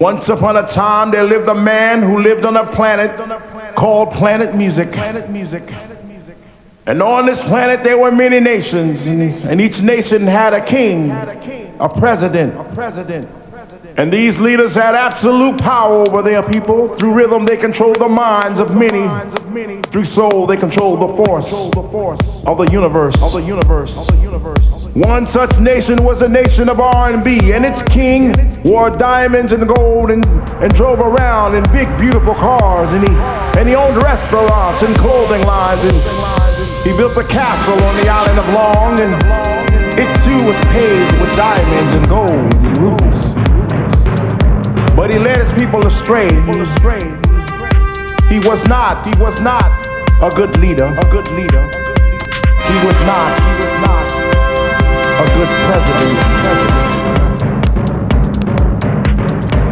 Once 0.00 0.30
upon 0.30 0.56
a 0.56 0.66
time, 0.66 1.10
there 1.10 1.24
lived 1.24 1.46
a 1.46 1.54
man 1.54 2.02
who 2.02 2.20
lived 2.20 2.46
on 2.46 2.56
a 2.56 2.64
planet 2.72 3.14
called 3.76 4.10
Planet 4.12 4.54
Music. 4.54 4.88
And 6.86 7.02
on 7.02 7.26
this 7.26 7.38
planet, 7.38 7.82
there 7.84 7.98
were 7.98 8.10
many 8.10 8.40
nations, 8.40 9.06
and, 9.06 9.60
each 9.60 9.82
nation 9.82 10.26
had 10.26 10.54
a 10.54 10.64
king, 10.64 11.10
a 11.10 11.86
president. 11.86 12.54
And 13.98 14.10
these 14.10 14.38
leaders 14.38 14.74
had 14.74 14.94
absolute 14.94 15.60
power 15.60 15.96
over 16.08 16.22
their 16.22 16.42
people. 16.42 16.88
Through 16.88 17.12
rhythm, 17.12 17.44
they 17.44 17.58
controlled 17.58 17.96
the 17.96 18.08
minds 18.08 18.58
of 18.58 18.74
many. 18.74 19.82
Through 19.82 20.06
soul, 20.06 20.46
they 20.46 20.56
controlled 20.56 21.00
the 21.00 21.14
force 21.14 21.52
of 22.46 22.56
the 22.56 22.68
universe. 22.72 23.22
Of 23.22 23.32
the 23.32 23.42
universe. 23.42 24.79
One 24.94 25.24
such 25.24 25.60
nation 25.60 26.02
was 26.02 26.18
the 26.18 26.28
nation 26.28 26.68
of 26.68 26.80
R&B, 26.80 27.52
and 27.52 27.64
its 27.64 27.80
king 27.80 28.34
wore 28.64 28.90
diamonds 28.90 29.52
and 29.52 29.68
gold 29.68 30.10
and, 30.10 30.26
and 30.60 30.74
drove 30.74 30.98
around 30.98 31.54
in 31.54 31.62
big, 31.70 31.86
beautiful 31.96 32.34
cars, 32.34 32.90
and 32.92 33.06
he 33.06 33.14
and 33.56 33.68
he 33.68 33.76
owned 33.76 34.02
restaurants 34.02 34.82
and 34.82 34.96
clothing 34.96 35.42
lines, 35.42 35.80
and 35.84 35.94
he 36.82 36.90
built 36.96 37.16
a 37.16 37.22
castle 37.22 37.78
on 37.84 37.96
the 38.02 38.08
island 38.08 38.38
of 38.40 38.52
Long, 38.52 38.98
and 38.98 39.14
it 39.94 40.10
too 40.24 40.44
was 40.44 40.56
paved 40.74 41.20
with 41.20 41.36
diamonds 41.36 41.94
and 41.94 42.08
gold 42.08 42.54
and 42.66 42.78
rubies. 42.78 43.34
But 44.96 45.12
he 45.12 45.20
led 45.20 45.38
his 45.38 45.52
people 45.52 45.86
astray. 45.86 46.28
He 48.28 48.40
was 48.40 48.64
not, 48.66 49.06
he 49.06 49.22
was 49.22 49.40
not 49.40 49.70
a 50.20 50.30
good 50.34 50.58
leader, 50.58 50.86
a 50.86 51.08
good 51.10 51.30
leader. 51.30 51.62
He 52.66 52.76
was 52.84 52.98
not, 53.06 53.38
he 53.38 53.64
was 53.64 53.86
not 53.86 54.09
a 55.20 55.26
good 55.36 55.52
president. 55.68 56.16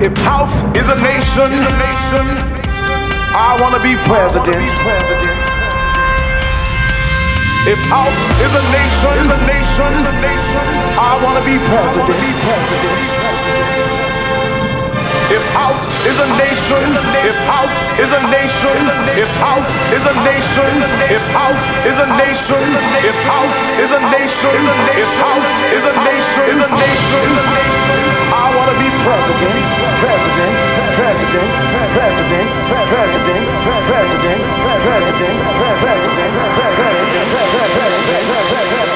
If 0.05 0.13
house 0.19 0.61
is 0.77 0.89
a 0.93 0.99
nation, 1.01 1.49
nation 1.81 2.27
I 3.33 3.57
want 3.61 3.73
to 3.75 3.81
be 3.81 3.97
president. 4.05 4.69
If 7.65 7.81
house 7.89 8.21
is 8.45 8.53
a 8.53 8.65
nation, 8.77 9.17
I 11.01 11.17
want 11.25 11.41
to 11.41 11.45
be 11.49 11.57
president. 11.73 12.29
If 15.29 15.45
house 15.53 15.85
is 16.09 16.17
a 16.17 16.29
nation, 16.41 16.89
if 17.21 17.37
house 17.53 17.77
is 18.01 18.09
a 18.17 18.23
nation, 18.33 18.81
if 19.13 19.29
house 19.45 19.69
is 19.93 20.01
a 20.01 20.17
nation, 20.25 20.73
if 21.13 21.21
house 21.37 21.65
is 21.85 22.01
a 22.01 22.09
nation, 22.17 22.65
if 23.05 23.13
house 23.29 23.57
is 23.77 23.93
a 23.93 24.01
nation, 24.09 24.57
if 24.97 25.11
house 25.21 25.51
is 25.69 25.85
a 25.85 25.95
nation, 26.01 26.49
is 26.49 26.65
a 26.65 26.71
nation. 26.81 27.29
I 28.33 28.49
wanna 28.57 28.73
be 28.81 28.89
president, 29.05 29.53
president, 30.01 30.55
president, 30.97 31.49
president, 31.93 31.93
president, 31.93 32.49
president, 32.73 33.45
president, 33.85 34.41
president, 34.49 35.53
president, 35.85 36.33
president. 37.45 38.88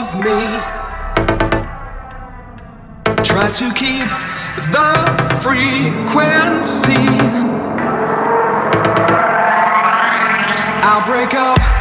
of 0.00 0.14
me. 0.24 0.40
Try 3.22 3.50
to 3.60 3.66
keep 3.74 4.08
the 4.74 4.90
frequency. 5.42 7.06
I'll 10.82 11.04
break 11.06 11.34
up. 11.34 11.79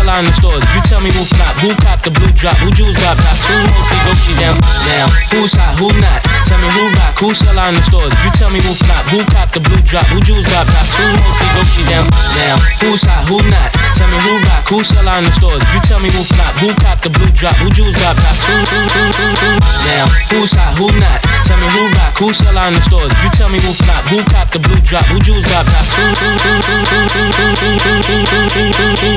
Sell 0.00 0.10
out 0.10 0.20
in 0.20 0.26
the 0.26 0.32
stores? 0.32 0.64
You 0.74 0.80
tell 0.82 1.00
me 1.00 1.10
who 1.12 1.24
flop. 1.36 1.56
Who 1.60 1.74
cop 1.84 2.02
the 2.02 2.10
blue 2.10 2.32
drop? 2.32 2.56
Who 2.58 2.70
jewels 2.72 2.96
got 2.96 3.16
pop? 3.18 3.36
Who 3.36 3.56
mostly 3.68 3.98
Gucci 4.08 4.32
down? 4.40 4.56
Down. 4.56 5.08
Who's 5.32 5.52
hot? 5.52 5.78
Who 5.78 5.92
not? 6.00 6.29
Tell 6.46 6.60
me 6.60 6.68
who 6.72 6.88
rock? 6.96 7.14
Who 7.20 7.34
sell 7.34 7.56
out 7.58 7.72
in 7.72 7.76
the 7.76 7.84
stores? 7.84 8.12
You 8.24 8.30
tell 8.36 8.50
me 8.50 8.60
who 8.60 8.72
flop. 8.72 9.04
Who 9.12 9.20
cop 9.28 9.52
the 9.52 9.60
blue 9.60 9.80
drop? 9.84 10.06
Who 10.12 10.20
jewels 10.20 10.46
got 10.48 10.66
pop? 10.68 10.86
Who 10.96 11.06
mostly 11.20 11.48
Gucci 11.56 11.82
down? 11.88 12.06
Down. 12.36 12.58
Who's 12.80 13.02
hot? 13.04 13.28
Who 13.28 13.40
not? 13.50 13.68
Tell 13.96 14.08
me 14.08 14.18
who 14.24 14.40
rock? 14.48 14.62
Who 14.68 14.84
sell 14.84 15.06
out 15.08 15.20
in 15.20 15.28
the 15.28 15.34
stores? 15.34 15.62
You 15.74 15.80
tell 15.84 16.00
me 16.00 16.08
who 16.08 16.22
flop. 16.24 16.52
Who 16.62 16.72
cop 16.80 17.00
the 17.04 17.10
blue 17.10 17.30
drop? 17.32 17.56
Who 17.60 17.68
jewels 17.70 17.96
got 18.00 18.16
pop? 18.16 18.36
Who 18.48 18.56
who 18.56 18.80
who 18.88 19.04
who 19.16 19.26
who? 19.36 19.50
Down. 19.84 20.08
Who's 20.32 20.52
hot? 20.56 20.72
Who 20.80 20.88
not? 20.96 21.18
Tell 21.44 21.58
me 21.60 21.68
who 21.70 21.82
rock? 22.00 22.12
Who 22.16 22.32
sell 22.32 22.56
out 22.56 22.72
in 22.72 22.78
the 22.78 22.84
stores? 22.84 23.12
You 23.20 23.28
tell 23.36 23.50
me 23.52 23.58
who 23.60 23.72
flop. 23.84 24.02
Who 24.08 24.18
cop 24.30 24.48
the 24.50 24.60
blue 24.62 24.80
drop? 24.80 25.04
Who 25.10 25.20
jewels 25.20 25.44
got 25.50 25.66
pop? 25.66 25.84
Who 25.98 26.06
who 26.14 26.30
who 26.40 26.54
who 26.66 26.76
who 26.88 27.02
who 27.16 27.42
who 27.50 27.68
who 27.68 27.90
who 28.04 28.20
who 28.24 28.48
who 28.48 29.10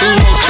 Thank 0.00 0.48
you. 0.48 0.49